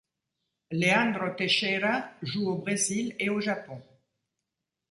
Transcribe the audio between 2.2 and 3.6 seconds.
joue au Brésil et au